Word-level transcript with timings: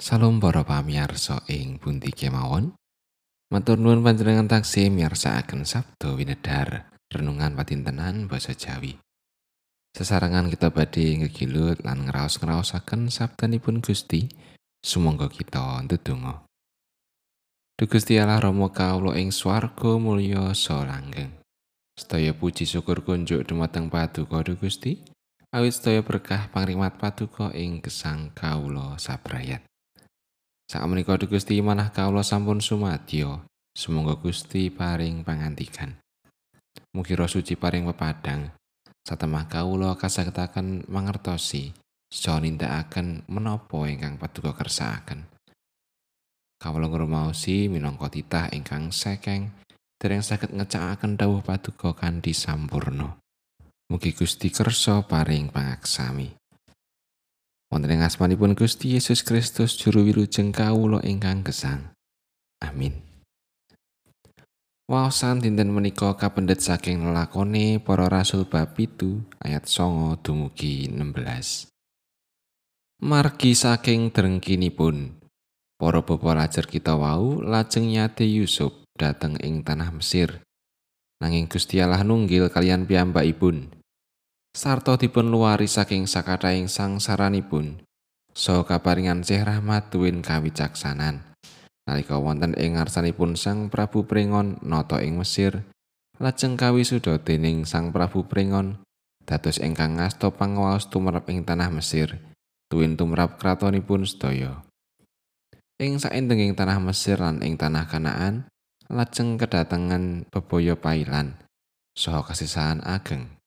Salam 0.00 0.40
para 0.40 0.64
pamirsa 0.64 1.44
ing 1.52 1.76
pundi 1.76 2.08
kemawon. 2.08 2.72
Matur 3.52 3.76
nuwun 3.76 4.00
panjenengan 4.00 4.48
taksih 4.48 4.88
miyarsakaken 4.88 5.68
Sabda 5.68 6.16
Winedhar, 6.16 6.88
renungan 7.12 7.52
patintenan 7.52 8.24
basa 8.24 8.56
Jawi. 8.56 8.96
Sesarengan 9.92 10.48
kita 10.48 10.72
badhe 10.72 11.20
ngegilut 11.20 11.84
lan 11.84 12.08
ngraos-ngraosaken 12.08 13.12
sabdanipun 13.12 13.84
Gusti, 13.84 14.24
sumangga 14.80 15.28
kita 15.28 15.84
ndedonga. 15.84 16.48
Duh 17.76 17.84
Gusti 17.84 18.16
Allah 18.16 18.40
Rama 18.40 18.72
kawula 18.72 19.20
ing 19.20 19.28
swarga 19.28 20.00
mulya 20.00 20.56
sa 20.56 20.80
langgeng. 20.80 21.44
Sedaya 21.92 22.32
puji 22.32 22.64
syukur 22.64 23.04
kunjuk 23.04 23.44
dumateng 23.44 23.92
Paduka 23.92 24.40
Duh 24.48 24.56
Gusti, 24.56 25.04
awit 25.52 25.76
sedaya 25.76 26.00
berkah 26.00 26.48
pangrimat 26.48 26.96
Paduka 26.96 27.52
ing 27.52 27.84
gesang 27.84 28.32
kawula 28.32 28.96
sabrayat. 28.96 29.69
Sakmenika 30.70 31.18
Gusti 31.26 31.58
manah 31.58 31.90
kawula 31.90 32.22
sampun 32.22 32.62
sumadyo. 32.62 33.42
Sumangga 33.74 34.14
Gusti 34.14 34.70
paring 34.70 35.26
pangantikan. 35.26 35.98
Mugi 36.94 37.18
suci 37.18 37.58
paring 37.58 37.90
pepadang. 37.90 38.54
Satemah 39.02 39.50
kawula 39.50 39.98
kasagetaken 39.98 40.86
mangertosi 40.86 41.74
saha 42.06 42.46
nindakaken 42.46 43.26
menapa 43.26 43.82
ingkang 43.90 44.14
paduka 44.14 44.54
kersakaken. 44.54 45.26
Kawula 46.62 46.86
ngrumaosi 46.86 47.66
minangka 47.66 48.06
titah 48.06 48.54
ingkang 48.54 48.94
sekeng 48.94 49.50
dereng 49.98 50.22
saged 50.22 50.54
ngecakaken 50.54 51.18
dawuh 51.18 51.42
paduka 51.42 51.98
kanthi 51.98 52.30
sampurna. 52.30 53.18
Mugi 53.90 54.14
Gusti 54.14 54.54
kersa 54.54 55.02
paring 55.02 55.50
pangaksami. 55.50 56.39
Wonten 57.70 57.94
ing 57.94 58.02
asmanipun 58.02 58.58
Gusti 58.58 58.98
Yesus 58.98 59.22
Kristus 59.22 59.78
juru 59.78 60.02
wilujeng 60.02 60.50
kawula 60.50 60.98
ingkang 61.06 61.46
gesang. 61.46 61.94
Amin. 62.60 62.98
Waosan 64.90 65.38
dinten 65.38 65.70
menika 65.70 66.18
kapendet 66.18 66.58
saking 66.58 67.06
lelakone 67.06 67.78
para 67.78 68.10
rasul 68.10 68.42
bab 68.42 68.74
itu 68.74 69.22
ayat 69.38 69.70
songo 69.70 70.18
dumugi 70.18 70.90
16. 70.90 71.70
Margi 73.06 73.54
saking 73.54 74.10
drengkinipun 74.10 75.14
para 75.78 76.02
bapa 76.02 76.34
lajar 76.34 76.66
kita 76.66 76.98
wau 76.98 77.38
lajeng 77.38 77.86
nyate 77.86 78.26
Yusuf 78.26 78.82
dateng 78.98 79.38
ing 79.38 79.62
tanah 79.62 79.94
Mesir. 79.94 80.42
Nanging 81.22 81.46
Gusti 81.46 81.78
Allah 81.78 82.02
nunggil 82.02 82.50
kalian 82.50 82.84
piyambakipun. 82.84 83.79
Sarta 84.50 84.98
dipun 84.98 85.30
luwari 85.30 85.70
saking 85.70 86.10
sakathahing 86.10 86.66
sangsaranipun 86.66 87.86
so 88.34 88.66
kaparingan 88.66 89.22
sih 89.22 89.38
rahmat 89.42 89.90
duwin 89.90 90.22
kawicaksanan. 90.22 91.30
Nalika 91.88 92.22
wonten 92.22 92.54
ing 92.54 92.78
ngarsanipun 92.78 93.34
Sang 93.34 93.66
Prabu 93.66 94.06
Pringon 94.06 94.62
nata 94.62 95.02
ing 95.02 95.18
Mesir 95.18 95.66
lajeng 96.22 96.54
kawisuda 96.54 97.18
dening 97.18 97.66
Sang 97.66 97.90
Prabu 97.90 98.28
Pringon 98.28 98.78
dados 99.26 99.58
ingkang 99.58 99.98
ngasta 99.98 100.30
pangawas 100.30 100.86
tumrap 100.86 101.26
ing 101.32 101.42
tanah 101.42 101.72
Mesir 101.72 102.20
tuwin 102.70 102.94
tumrap 102.94 103.40
kratonipun 103.42 104.06
sedaya. 104.06 104.62
Ing 105.80 105.98
saindenging 105.98 106.54
tanah 106.54 106.78
Mesir 106.78 107.18
lan 107.18 107.42
ing 107.42 107.58
tanah 107.58 107.88
Kanaan 107.88 108.46
lajeng 108.86 109.40
kedatangan 109.40 110.28
bebaya 110.28 110.76
pailan 110.78 111.40
saha 111.96 112.22
kasisahan 112.22 112.84
ageng 112.86 113.39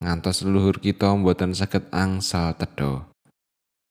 ngantos 0.00 0.40
leluhur 0.42 0.80
kita 0.80 1.12
mboten 1.12 1.52
saged 1.52 1.92
angsal 1.92 2.56
tedha. 2.56 3.04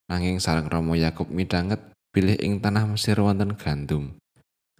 Nanging 0.09 0.41
sareng 0.41 0.65
Rama 0.65 0.97
Yakub 0.97 1.29
midanget 1.29 1.77
bilih 2.09 2.33
ing 2.41 2.57
tanah 2.57 2.89
Mesir 2.89 3.21
wonten 3.21 3.53
gandum. 3.53 4.17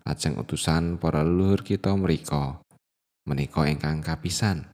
Lajeng 0.02 0.42
utusan 0.42 0.98
para 0.98 1.22
leluhur 1.22 1.62
kita 1.62 1.94
mriku 1.94 2.58
menika 3.30 3.70
ingkang 3.70 4.02
kapisan. 4.02 4.74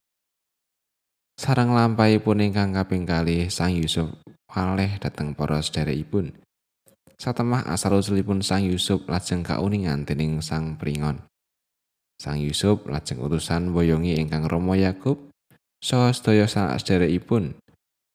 Sarang 1.35 1.75
lampahipun 1.75 2.39
ingkang 2.39 2.71
kaping 2.71 3.03
kalih 3.03 3.51
Sang 3.51 3.75
Yusuf 3.75 4.15
waleh 4.47 4.95
dhateng 4.95 5.35
para 5.35 5.59
sederekipun. 5.59 6.31
Satemah 7.19 7.67
asal 7.67 7.99
usulipun 7.99 8.39
Sang 8.39 8.63
Yusuf 8.63 9.03
lajeng 9.11 9.43
kauningan 9.43 10.07
dening 10.07 10.39
Sang 10.39 10.79
Pringon. 10.79 11.19
Sang 12.15 12.39
Yusuf 12.39 12.87
lajeng 12.87 13.19
utusan 13.19 13.75
boyongi 13.75 14.15
ingkang 14.15 14.47
Rama 14.47 14.79
Yakub 14.79 15.34
saha 15.85 16.09
sedaya 16.09 16.49
sadherekipun 16.49 17.61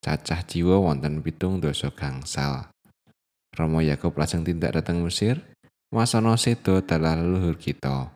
cacah 0.03 0.43
jiwa 0.43 0.83
wonten 0.83 1.23
pitung 1.23 1.63
dosa 1.63 1.95
gangsal. 1.95 2.67
Romo 3.55 3.79
Yakub 3.79 4.19
lajeng 4.19 4.43
tindak 4.43 4.75
dateng 4.75 5.07
Mesir, 5.07 5.39
masana 5.95 6.35
seda 6.35 6.83
dalah 6.83 7.15
leluhur 7.15 7.55
kita. 7.55 8.11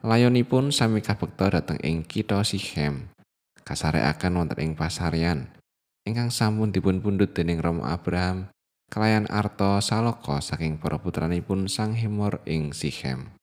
Layonipun 0.00 0.72
sami 0.72 1.04
kabekta 1.04 1.52
dateng 1.52 1.76
ing 1.84 2.00
kitha 2.00 2.40
Sichem. 2.48 3.12
Kasarekaken 3.60 4.40
wonten 4.40 4.62
ing 4.64 4.72
pasaryan 4.72 5.52
ingkang 6.08 6.32
sampun 6.32 6.72
dipun 6.72 7.04
pundhut 7.04 7.36
dening 7.36 7.60
Romo 7.60 7.84
Abraham 7.84 8.48
kelayan 8.88 9.28
arta 9.28 9.82
saloka 9.84 10.40
saking 10.40 10.80
para 10.80 10.96
putranipun 10.96 11.68
Sang 11.68 11.92
Hemor 11.92 12.40
ing 12.48 12.72
Sichem. 12.72 13.36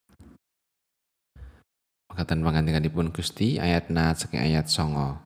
Makaten 2.14 2.46
pangandikanipun 2.46 3.10
Gusti 3.10 3.58
ayat 3.58 3.90
na 3.90 4.14
saking 4.14 4.38
ayat 4.38 4.70
songo. 4.70 5.26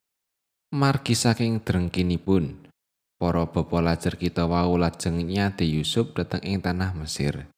Margi 0.72 1.20
saking 1.20 1.60
drengkinipun, 1.60 2.72
para 3.20 3.44
bapa 3.44 3.84
lajar 3.84 4.16
kita 4.16 4.48
wau 4.48 4.80
lajeng 4.80 5.20
nyate 5.20 5.68
Yusuf 5.68 6.16
dateng 6.16 6.40
ing 6.48 6.64
tanah 6.64 6.96
Mesir. 6.96 7.52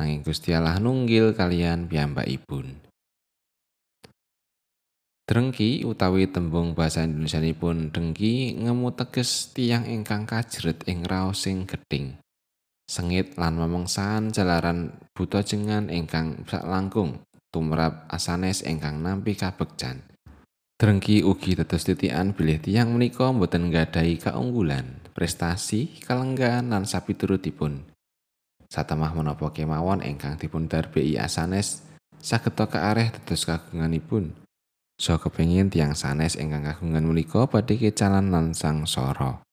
Nanging 0.00 0.24
Gusti 0.24 0.56
Allah 0.56 0.80
nunggil 0.80 1.36
kalian 1.36 1.84
piyambakipun. 1.84 2.80
Drengki 5.28 5.84
utawi 5.84 6.32
tembung 6.32 6.72
basa 6.72 7.04
Indonesia 7.04 7.44
dengki 7.92 8.56
ngemu 8.56 8.88
teges 8.96 9.52
tiang 9.52 9.84
ingkang 9.84 10.24
kajret 10.24 10.80
ing 10.88 11.04
raos 11.04 11.44
sing 11.44 11.68
geding. 11.68 12.16
Sengit 12.88 13.36
lan 13.36 13.60
memengsan 13.60 14.32
jalaran 14.32 14.96
buta 15.12 15.44
jengan 15.44 15.92
ingkang 15.92 16.40
sak 16.48 16.64
langkung 16.64 17.20
tumrap 17.52 18.08
asanes 18.08 18.64
ingkang 18.64 19.04
nampi 19.04 19.36
kabegjan. 19.36 20.00
Drengki 20.80 21.22
ugi 21.22 21.54
tetes 21.54 21.86
titian 21.86 22.32
bilih 22.34 22.58
tiang 22.58 22.96
menika 22.96 23.28
mboten 23.30 23.70
nggadahi 23.70 24.18
keunggulan, 24.18 25.04
prestasi, 25.14 26.00
kalenggan 26.02 26.72
lan 26.72 26.88
sapiturutipun. 26.88 27.86
Satemah 28.66 29.12
menapa 29.12 29.52
kemawon 29.52 30.00
ingkang 30.00 30.40
dipun 30.40 30.66
darbei 30.66 31.14
asanes 31.20 31.84
sageta 32.18 32.66
kaareh 32.66 33.12
tetes 33.12 33.44
kagunganipun. 33.44 34.32
So 34.96 35.20
kepengin 35.20 35.68
tiang 35.68 35.92
sanes 35.92 36.40
ingkang 36.40 36.64
kagungan 36.64 37.04
menika 37.04 37.44
badhe 37.44 37.76
kecalan 37.76 38.32
lan 38.32 38.56
sangsara. 38.56 39.44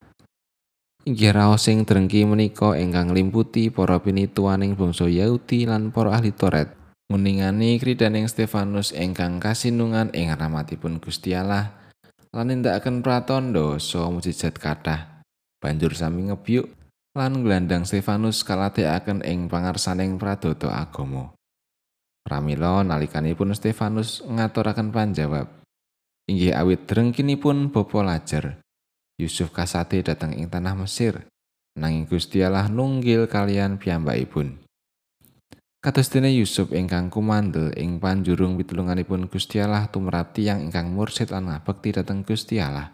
Inggih 1.03 1.35
raos 1.35 1.67
sing 1.67 1.83
drengki 1.83 2.23
menika 2.23 2.79
ingkang 2.79 3.11
limputi 3.11 3.67
para 3.67 3.99
pinituaning 3.99 4.79
bangsa 4.79 5.11
Yahudi 5.11 5.67
lan 5.67 5.91
para 5.91 6.15
ahli 6.15 6.31
Toret 6.31 6.78
nguningani 7.09 7.81
kridaning 7.81 8.29
Stefanus 8.29 8.93
ingkang 8.93 9.41
kasinungan 9.41 10.13
ing 10.13 10.29
rahmatipun 10.29 11.01
Gusti 11.01 11.33
Allah 11.33 11.73
lan 12.29 12.53
nindakaken 12.53 13.01
pratandha 13.01 13.81
saha 13.81 14.13
mujizat 14.13 14.61
kathah. 14.61 15.25
Banjur 15.57 15.97
sami 15.97 16.29
ngebyuk 16.29 16.69
lan 17.17 17.41
nglandang 17.41 17.89
Stefanus 17.89 18.45
kalatekaken 18.45 19.25
ing 19.25 19.49
pangarsaning 19.49 20.21
pradata 20.21 20.69
agama. 20.69 21.33
Pramila 22.21 22.85
nalikanipun 22.85 23.57
Stefanus 23.57 24.21
ngaturaken 24.29 24.93
panjawab. 24.93 25.49
Inggih 26.29 26.53
awit 26.53 26.85
drengkinipun 26.85 27.73
bapa 27.73 28.05
lajar 28.05 28.61
Yusuf 29.17 29.49
kasate 29.49 30.05
dateng 30.05 30.37
ing 30.37 30.45
tanah 30.45 30.77
Mesir. 30.77 31.25
Nanging 31.73 32.05
Gusti 32.05 32.45
nunggil 32.45 33.25
kalian 33.25 33.81
piyambakipun 33.81 34.68
Kados 35.79 36.11
dene 36.11 36.35
Yusuf 36.35 36.75
ingkang 36.75 37.07
kumandel 37.07 37.71
ing 37.79 38.03
panjurung 38.03 38.59
pitulunganipun 38.59 39.31
Gusti 39.31 39.63
Allah 39.63 39.87
tumrap 39.87 40.35
tiyang 40.35 40.67
ingkang 40.67 40.91
mursid 40.91 41.31
lan 41.31 41.47
ngabekti 41.47 41.95
dhateng 41.95 42.27
Gusti 42.27 42.59
Allah. 42.59 42.91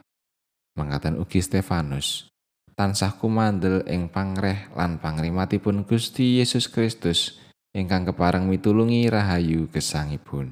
Mangkatan 0.77 1.17
ugi 1.17 1.41
Stefanus 1.41 2.29
tansah 2.75 3.15
kumandel 3.15 3.87
ing 3.87 4.11
pangreh 4.11 4.67
lan 4.75 4.99
pangrimatipun 4.99 5.87
Gusti 5.87 6.43
Yesus 6.43 6.67
Kristus 6.67 7.39
ingkang 7.71 8.03
kepareng 8.11 8.51
mitulungi 8.51 9.07
rahayu 9.07 9.71
gesangipun. 9.71 10.51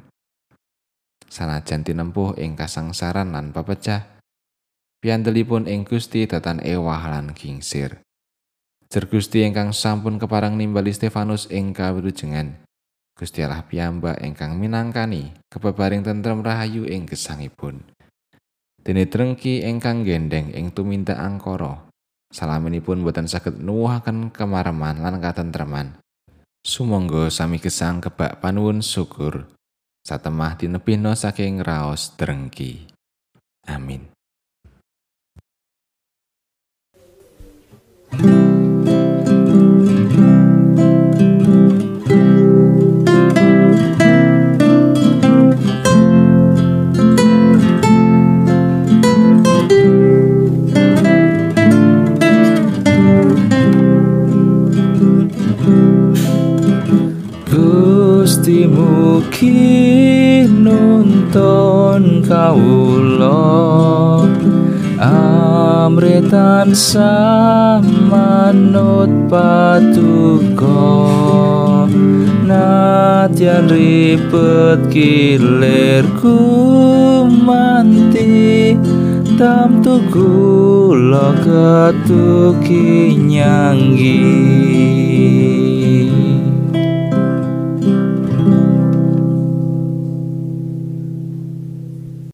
Sanajan 1.28 1.84
tinempuh 1.84 2.40
ing 2.40 2.56
kasangsaran 2.56 3.36
lan 3.36 3.52
pepecah, 3.52 4.24
piandelipun 5.04 5.68
ing 5.68 5.84
Gusti 5.84 6.24
datan 6.24 6.64
ewah 6.64 7.04
lan 7.12 7.36
kingsir. 7.36 8.00
Jer 8.94 9.10
Gusti 9.10 9.42
ingkang 9.42 9.74
sampun 9.74 10.22
keparang 10.22 10.54
nimbali 10.54 10.94
Stefanus 10.94 11.50
ing 11.50 11.74
kawilujengan. 11.74 12.62
Gusti 13.18 13.42
Allah 13.42 13.66
piyambak 13.66 14.22
ingkang 14.22 14.54
minangkani 14.54 15.34
kebebaring 15.50 16.06
tentrem 16.06 16.46
rahayu 16.46 16.86
ing 16.86 17.10
gesangipun. 17.10 17.82
Dene 18.86 19.10
drengki 19.10 19.66
ingkang 19.66 20.06
gendeng 20.06 20.54
ing 20.54 20.70
tumindak 20.70 21.18
angkara. 21.18 21.90
Salaminipun 22.30 23.02
boten 23.02 23.26
saged 23.26 23.66
nuwuhaken 23.66 24.30
kemareman 24.30 25.02
lan 25.02 25.18
katentreman. 25.18 25.98
Sumangga 26.62 27.34
sami 27.34 27.58
gesang 27.58 27.98
kebak 27.98 28.46
panuwun 28.46 28.86
syukur. 28.86 29.50
Satemah 30.06 30.54
dinebihna 30.54 31.18
saking 31.18 31.66
raos 31.66 32.14
drengki. 32.14 32.86
Amin. 33.66 34.13
Gusti 57.54 58.66
mugi 58.66 60.42
nuntun 60.50 62.26
kawula. 62.26 63.46
Amritan 64.98 66.74
samanut 66.74 67.14
patuko. 69.30 70.82
Nadyan 72.50 73.70
ribet 73.70 74.90
kilir 74.90 76.10
kumanti 76.18 77.54
tam 79.38 79.78
tuku 79.86 80.98
lo 80.98 81.38
ketuki 81.46 83.14
nyanggi 83.14 84.73